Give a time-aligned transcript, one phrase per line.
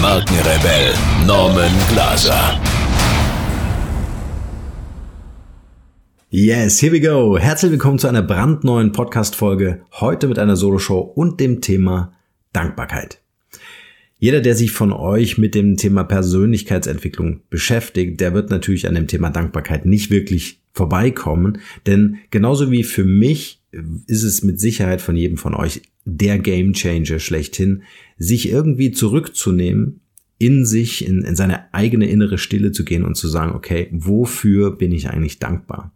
[0.00, 0.94] Markenrebell
[1.26, 2.58] Norman Glaser.
[6.30, 7.36] Yes, here we go.
[7.36, 9.82] Herzlich willkommen zu einer brandneuen Podcast-Folge.
[9.92, 12.14] Heute mit einer Soloshow und dem Thema
[12.54, 13.20] Dankbarkeit.
[14.18, 19.06] Jeder, der sich von euch mit dem Thema Persönlichkeitsentwicklung beschäftigt, der wird natürlich an dem
[19.06, 21.58] Thema Dankbarkeit nicht wirklich vorbeikommen.
[21.86, 23.60] Denn genauso wie für mich
[24.06, 27.82] ist es mit Sicherheit von jedem von euch der Game Changer schlechthin,
[28.18, 30.00] sich irgendwie zurückzunehmen,
[30.38, 34.74] in sich, in, in seine eigene innere Stille zu gehen und zu sagen, okay, wofür
[34.74, 35.92] bin ich eigentlich dankbar?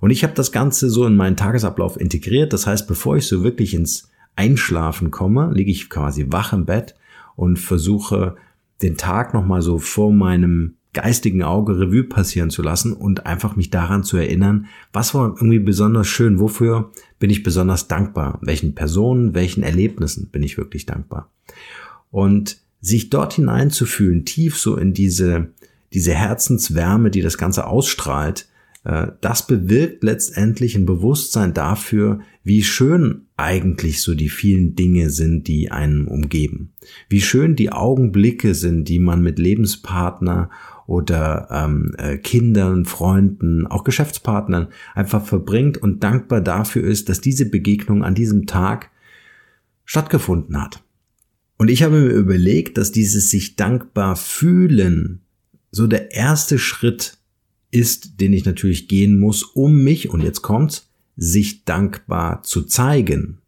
[0.00, 2.52] Und ich habe das Ganze so in meinen Tagesablauf integriert.
[2.52, 6.94] Das heißt, bevor ich so wirklich ins Einschlafen komme, liege ich quasi wach im Bett
[7.36, 8.36] und versuche
[8.82, 13.70] den Tag nochmal so vor meinem geistigen Auge Revue passieren zu lassen und einfach mich
[13.70, 19.34] daran zu erinnern, was war irgendwie besonders schön, wofür bin ich besonders dankbar, welchen Personen,
[19.34, 21.30] welchen Erlebnissen bin ich wirklich dankbar.
[22.10, 25.48] Und sich dort hineinzufühlen, tief so in diese,
[25.92, 28.48] diese Herzenswärme, die das Ganze ausstrahlt,
[28.84, 35.46] äh, das bewirkt letztendlich ein Bewusstsein dafür, wie schön eigentlich so die vielen Dinge sind,
[35.46, 36.72] die einen umgeben.
[37.08, 40.50] Wie schön die Augenblicke sind, die man mit Lebenspartner
[40.90, 47.48] oder ähm, äh, Kindern, Freunden, auch Geschäftspartnern einfach verbringt und dankbar dafür ist, dass diese
[47.48, 48.90] Begegnung an diesem Tag
[49.84, 50.82] stattgefunden hat.
[51.58, 55.20] Und ich habe mir überlegt, dass dieses sich dankbar fühlen
[55.70, 57.18] so der erste Schritt
[57.70, 63.38] ist, den ich natürlich gehen muss, um mich, und jetzt kommt's, sich dankbar zu zeigen.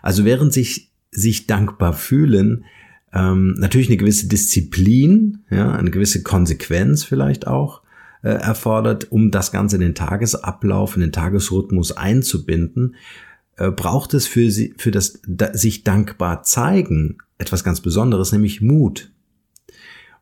[0.00, 2.64] Also während sich sich dankbar fühlen
[3.12, 7.82] ähm, natürlich eine gewisse Disziplin, ja, eine gewisse Konsequenz vielleicht auch
[8.22, 12.96] äh, erfordert, um das Ganze in den Tagesablauf, in den Tagesrhythmus einzubinden,
[13.56, 18.60] äh, braucht es für sie, für das da, sich dankbar zeigen etwas ganz Besonderes, nämlich
[18.60, 19.10] Mut.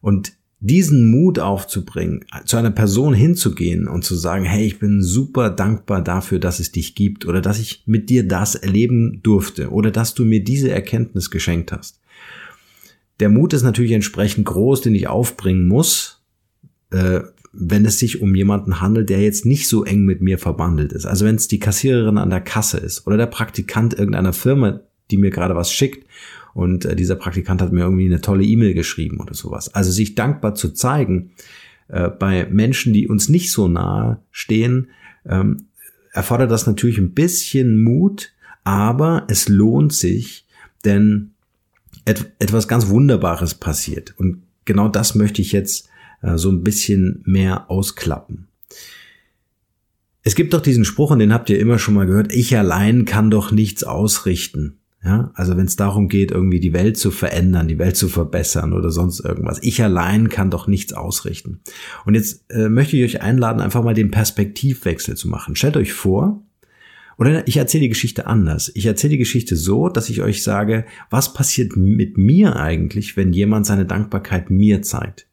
[0.01, 5.51] Und diesen Mut aufzubringen, zu einer Person hinzugehen und zu sagen, hey, ich bin super
[5.51, 9.91] dankbar dafür, dass es dich gibt oder dass ich mit dir das erleben durfte oder
[9.91, 12.01] dass du mir diese Erkenntnis geschenkt hast.
[13.21, 16.23] Der Mut ist natürlich entsprechend groß, den ich aufbringen muss,
[16.91, 17.21] äh,
[17.53, 21.07] wenn es sich um jemanden handelt, der jetzt nicht so eng mit mir verbandelt ist.
[21.07, 24.81] Also wenn es die Kassiererin an der Kasse ist oder der Praktikant irgendeiner Firma,
[25.11, 26.07] die mir gerade was schickt
[26.55, 29.73] und äh, dieser Praktikant hat mir irgendwie eine tolle E-Mail geschrieben oder sowas.
[29.75, 31.33] Also sich dankbar zu zeigen
[31.89, 34.89] äh, bei Menschen, die uns nicht so nahe stehen,
[35.27, 35.67] ähm,
[36.13, 38.33] erfordert das natürlich ein bisschen Mut,
[38.63, 40.47] aber es lohnt sich,
[40.85, 41.34] denn
[42.05, 44.15] et etwas ganz Wunderbares passiert.
[44.17, 45.89] Und genau das möchte ich jetzt
[46.23, 48.49] äh, so ein bisschen mehr ausklappen.
[50.23, 53.05] Es gibt doch diesen Spruch, und den habt ihr immer schon mal gehört, ich allein
[53.05, 54.79] kann doch nichts ausrichten.
[55.05, 58.73] Ja, also wenn es darum geht, irgendwie die Welt zu verändern, die Welt zu verbessern
[58.73, 59.59] oder sonst irgendwas.
[59.61, 61.61] Ich allein kann doch nichts ausrichten.
[62.07, 65.57] Und jetzt äh, möchte ich euch einladen, einfach mal den Perspektivwechsel zu machen.
[65.57, 66.43] Stellt euch vor,
[67.19, 68.71] oder ich erzähle die Geschichte anders.
[68.75, 73.33] Ich erzähle die Geschichte so, dass ich euch sage, was passiert mit mir eigentlich, wenn
[73.33, 75.27] jemand seine Dankbarkeit mir zeigt.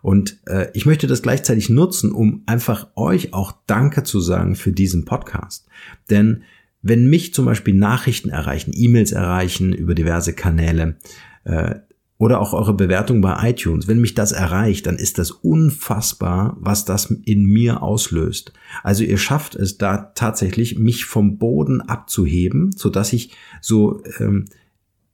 [0.00, 4.72] Und äh, ich möchte das gleichzeitig nutzen, um einfach euch auch Danke zu sagen für
[4.72, 5.66] diesen Podcast.
[6.08, 6.42] Denn
[6.82, 10.96] wenn mich zum Beispiel Nachrichten erreichen, E-Mails erreichen über diverse Kanäle,
[11.44, 11.76] äh,
[12.18, 13.86] oder auch eure Bewertung bei iTunes.
[13.86, 18.52] Wenn mich das erreicht, dann ist das unfassbar, was das in mir auslöst.
[18.82, 23.30] Also ihr schafft es da tatsächlich, mich vom Boden abzuheben, so dass ich
[23.60, 24.46] so, ähm,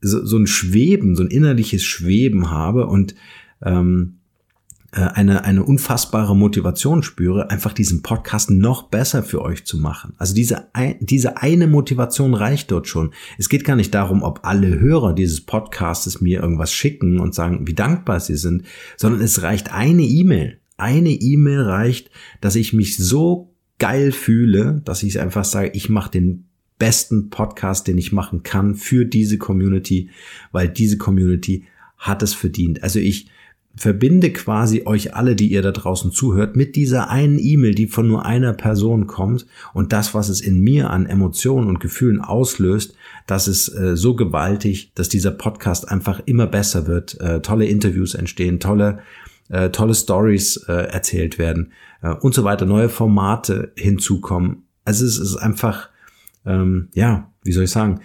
[0.00, 3.14] so, so ein Schweben, so ein innerliches Schweben habe und
[3.62, 4.23] ähm, äh,
[5.00, 10.14] eine, eine unfassbare Motivation spüre, einfach diesen Podcast noch besser für euch zu machen.
[10.18, 10.68] Also diese,
[11.00, 13.12] diese eine Motivation reicht dort schon.
[13.36, 17.66] Es geht gar nicht darum, ob alle Hörer dieses Podcastes mir irgendwas schicken und sagen,
[17.66, 18.64] wie dankbar sie sind,
[18.96, 20.60] sondern es reicht eine E-Mail.
[20.76, 26.12] Eine E-Mail reicht, dass ich mich so geil fühle, dass ich einfach sage, ich mache
[26.12, 26.46] den
[26.78, 30.10] besten Podcast, den ich machen kann für diese Community,
[30.52, 31.64] weil diese Community
[31.98, 32.82] hat es verdient.
[32.82, 33.28] Also ich
[33.76, 38.06] verbinde quasi euch alle, die ihr da draußen zuhört, mit dieser einen E-Mail, die von
[38.06, 42.94] nur einer Person kommt und das, was es in mir an Emotionen und Gefühlen auslöst,
[43.26, 48.14] das ist äh, so gewaltig, dass dieser Podcast einfach immer besser wird, äh, tolle Interviews
[48.14, 49.00] entstehen, tolle
[49.48, 51.72] äh, tolle Stories äh, erzählt werden
[52.02, 54.64] äh, und so weiter, neue Formate hinzukommen.
[54.84, 55.90] Also es ist einfach,
[56.44, 58.00] ähm, ja, wie soll ich sagen,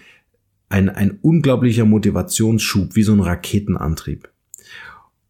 [0.69, 4.29] ein, ein unglaublicher Motivationsschub, wie so ein Raketenantrieb.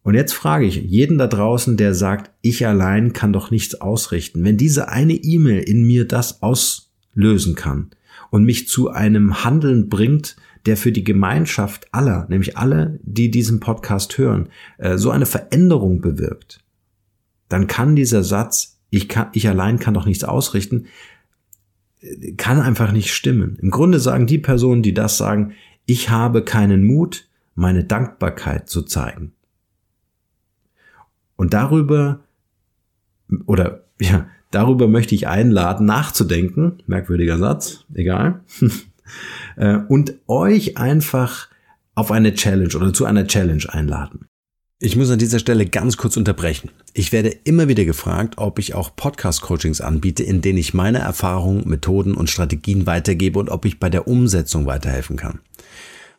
[0.02, 4.42] Und jetzt frage ich jeden da draußen, der sagt, ich allein kann doch nichts ausrichten.
[4.44, 7.90] Wenn diese eine E-Mail in mir das auslösen kann
[8.30, 10.36] und mich zu einem Handeln bringt,
[10.66, 14.48] der für die Gemeinschaft aller, nämlich alle, die diesen Podcast hören,
[14.78, 16.60] äh, so eine Veränderung bewirkt,
[17.48, 20.86] dann kann dieser Satz, ich kann, ich allein kann doch nichts ausrichten,
[22.00, 23.58] äh, kann einfach nicht stimmen.
[23.60, 25.52] Im Grunde sagen die Personen, die das sagen,
[25.86, 29.32] ich habe keinen Mut, meine Dankbarkeit zu zeigen.
[31.40, 32.20] Und darüber,
[33.46, 36.82] oder ja, darüber möchte ich einladen, nachzudenken.
[36.86, 38.40] Merkwürdiger Satz, egal.
[39.56, 41.48] Äh, und euch einfach
[41.96, 44.26] auf eine Challenge oder zu einer Challenge einladen.
[44.78, 46.70] Ich muss an dieser Stelle ganz kurz unterbrechen.
[46.94, 51.68] Ich werde immer wieder gefragt, ob ich auch Podcast-Coachings anbiete, in denen ich meine Erfahrungen,
[51.68, 55.40] Methoden und Strategien weitergebe und ob ich bei der Umsetzung weiterhelfen kann.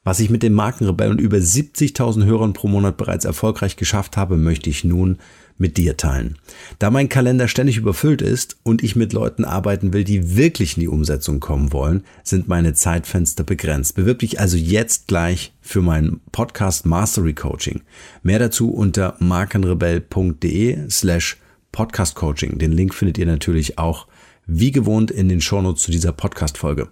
[0.04, 4.36] Was ich mit dem Markenrebell und über 70.000 Hörern pro Monat bereits erfolgreich geschafft habe,
[4.36, 5.20] möchte ich nun
[5.60, 6.40] mit dir teilen.
[6.80, 10.82] Da mein Kalender ständig überfüllt ist und ich mit Leuten arbeiten will, die wirklich in
[10.82, 13.94] die Umsetzung kommen wollen, sind meine Zeitfenster begrenzt.
[13.94, 17.82] Bewirb dich also jetzt gleich für mein Podcast Mastery Coaching.
[18.24, 21.38] Mehr dazu unter markenrebell.de slash
[21.72, 22.58] Podcast Coaching.
[22.58, 24.08] Den Link findet ihr natürlich auch
[24.54, 26.90] wie gewohnt in den Shownotes zu dieser Podcast-Folge.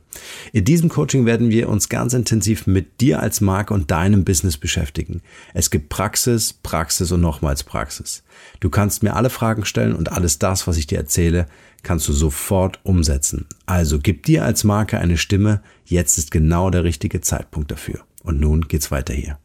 [0.54, 4.58] In diesem Coaching werden wir uns ganz intensiv mit dir als Marke und deinem Business
[4.58, 5.22] beschäftigen.
[5.54, 8.24] Es gibt Praxis, Praxis und nochmals Praxis.
[8.62, 11.48] Du kannst mir alle Fragen stellen und alles das, was ich dir erzähle,
[11.84, 13.46] kannst du sofort umsetzen.
[13.66, 15.62] Also gib dir als Marke eine Stimme.
[15.84, 18.00] Jetzt ist genau der richtige Zeitpunkt dafür.
[18.24, 19.38] Und nun geht's weiter hier.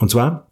[0.00, 0.48] Und zwar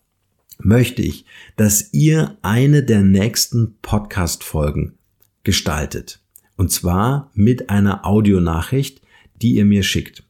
[0.59, 1.25] möchte ich,
[1.57, 4.97] dass ihr eine der nächsten Podcast-Folgen
[5.45, 6.21] gestaltet.
[6.57, 9.03] Und zwar mit einer Audionachricht,
[9.41, 10.25] die ihr mir schickt.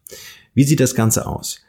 [0.55, 1.61] Wie sieht das Ganze aus?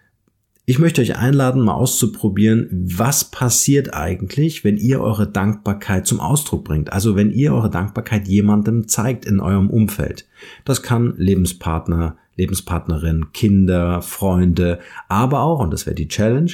[0.68, 6.64] Ich möchte euch einladen, mal auszuprobieren, was passiert eigentlich, wenn ihr eure Dankbarkeit zum Ausdruck
[6.64, 6.92] bringt.
[6.92, 10.28] Also wenn ihr eure Dankbarkeit jemandem zeigt in eurem Umfeld.
[10.64, 16.52] Das kann Lebenspartner, Lebenspartnerin, Kinder, Freunde, aber auch, und das wäre die Challenge,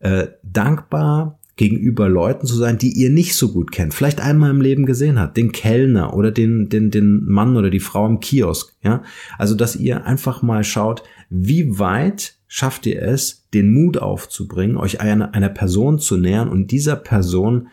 [0.00, 4.60] äh, dankbar gegenüber Leuten zu sein, die ihr nicht so gut kennt, vielleicht einmal im
[4.60, 8.74] Leben gesehen habt, den Kellner oder den, den, den Mann oder die Frau im Kiosk,
[8.82, 9.02] ja.
[9.38, 15.00] Also, dass ihr einfach mal schaut, wie weit schafft ihr es, den Mut aufzubringen, euch
[15.00, 17.68] einer, einer Person zu nähern und dieser Person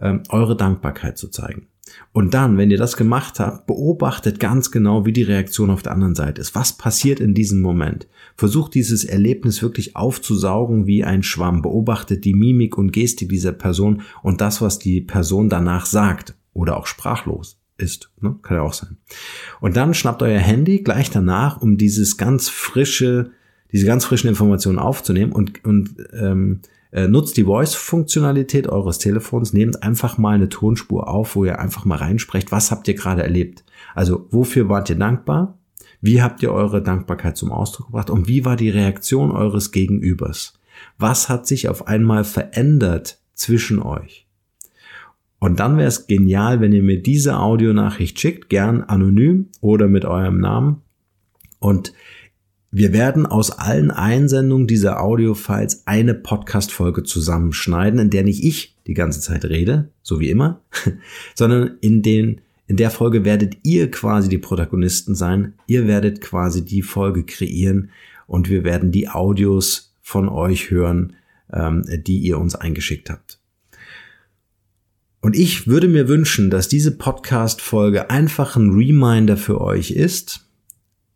[0.00, 1.66] ähm, eure Dankbarkeit zu zeigen.
[2.12, 5.92] Und dann, wenn ihr das gemacht habt, beobachtet ganz genau, wie die Reaktion auf der
[5.92, 6.54] anderen Seite ist.
[6.54, 8.06] Was passiert in diesem Moment?
[8.36, 11.62] Versucht dieses Erlebnis wirklich aufzusaugen wie ein Schwamm.
[11.62, 16.76] Beobachtet die Mimik und Gestik dieser Person und das, was die Person danach sagt oder
[16.76, 18.10] auch sprachlos ist.
[18.20, 18.36] Ne?
[18.42, 18.96] Kann ja auch sein.
[19.60, 23.32] Und dann schnappt euer Handy gleich danach, um dieses ganz frische,
[23.72, 26.60] diese ganz frischen Informationen aufzunehmen und, und ähm,
[26.94, 31.84] äh, nutzt die Voice-Funktionalität eures Telefons, nehmt einfach mal eine Tonspur auf, wo ihr einfach
[31.84, 33.64] mal reinsprecht, was habt ihr gerade erlebt.
[33.96, 35.58] Also wofür wart ihr dankbar?
[36.00, 38.10] Wie habt ihr eure Dankbarkeit zum Ausdruck gebracht?
[38.10, 40.54] Und wie war die Reaktion eures Gegenübers?
[40.96, 44.28] Was hat sich auf einmal verändert zwischen euch?
[45.40, 50.04] Und dann wäre es genial, wenn ihr mir diese Audionachricht schickt, gern anonym oder mit
[50.04, 50.82] eurem Namen.
[51.58, 51.92] Und
[52.76, 58.94] wir werden aus allen Einsendungen dieser Audiofiles eine Podcast-Folge zusammenschneiden, in der nicht ich die
[58.94, 60.60] ganze Zeit rede, so wie immer,
[61.36, 65.52] sondern in den in der Folge werdet ihr quasi die Protagonisten sein.
[65.68, 67.90] Ihr werdet quasi die Folge kreieren
[68.26, 71.12] und wir werden die Audios von euch hören,
[71.52, 73.38] ähm, die ihr uns eingeschickt habt.
[75.20, 80.43] Und ich würde mir wünschen, dass diese Podcast-Folge einfach ein Reminder für euch ist,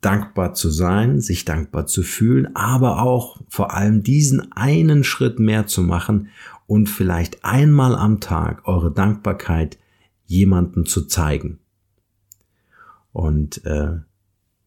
[0.01, 5.67] dankbar zu sein, sich dankbar zu fühlen, aber auch vor allem diesen einen Schritt mehr
[5.67, 6.29] zu machen
[6.67, 9.79] und vielleicht einmal am Tag eure Dankbarkeit
[10.27, 11.59] jemanden zu zeigen.
[13.13, 13.97] Und äh,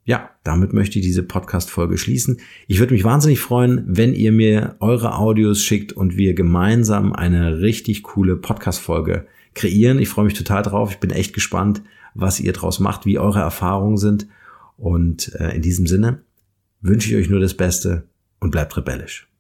[0.04, 2.42] ja, damit möchte ich diese Podcast-Folge schließen.
[2.68, 7.62] Ich würde mich wahnsinnig freuen, wenn ihr mir eure Audios schickt und wir gemeinsam eine
[7.62, 10.00] richtig coole Podcast-Folge kreieren.
[10.00, 10.92] Ich freue mich total drauf.
[10.92, 11.84] Ich bin echt gespannt,
[12.16, 14.28] was ihr draus macht, wie eure Erfahrungen sind.
[14.82, 16.24] Und äh, in diesem Sinne
[16.82, 18.10] wünsche ich euch nur das Beste
[18.40, 19.31] und bleibt rebellisch.